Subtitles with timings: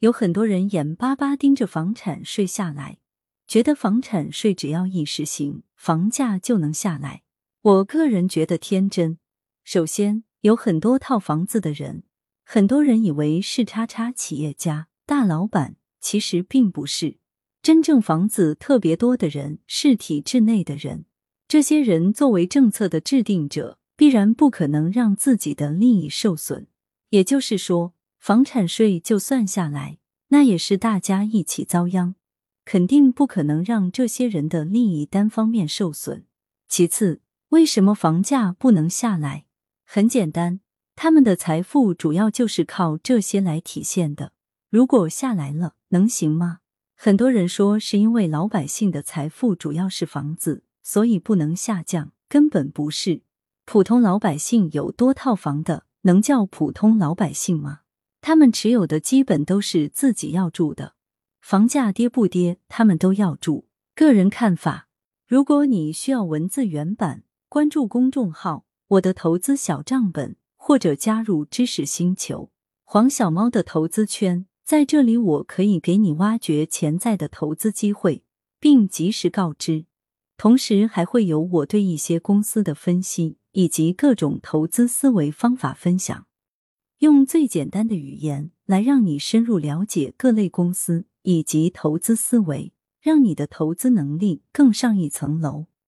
[0.00, 2.98] 有很多人眼巴巴盯着房产税下来，
[3.46, 7.22] 觉得房产税只要一实行，房价就能下来。
[7.60, 9.18] 我个人觉得天真。
[9.62, 12.04] 首先，有很多套房子的人，
[12.46, 17.18] 很多人以为是叉叉企业家、大老板，其实并不是。
[17.60, 21.04] 真正房子特别多的人是体制内的人，
[21.46, 26.68] 这些人作为政策的制定者，必然不可能让自己的利益受损。
[27.10, 29.96] 也就是说，房产税就算下来，
[30.28, 32.14] 那也是大家一起遭殃，
[32.66, 36.26] 肯定不可能让这些人的利益单方面受损。
[36.68, 39.46] 其次，为什么房价不能下来？
[39.86, 40.60] 很简单，
[40.94, 44.32] 他们的财富主要就是靠这些来体现的。
[44.68, 46.58] 如果下来了，能行吗？
[46.94, 53.22] 很多人说是因为老百姓的财富主要是房子，所以不能下降，根本不是。
[53.64, 57.80] 普通老百姓有多套房的，能叫普通老百姓吗？
[58.20, 60.94] 他们持有的基本都是自己要住的，
[61.40, 63.66] 房价跌不跌，他们都要住。
[63.94, 64.88] 个人看法：
[65.26, 68.66] 如果你需要文字原版，关注公众号。
[68.90, 72.50] 我的投资小账本，或者加入知识星球
[72.82, 78.24] 黄小猫的投资圈，在这里我可以给你挖掘潜在的投资机会，
[78.58, 79.84] 并及时告知。
[80.36, 86.26] 同时还会有我对一些公司的分析以及各种投资思维方法分享，
[87.00, 95.64] 用最简单的语言来让你深入了解各类公司以及投资思维，让你的投资能力更上一层楼。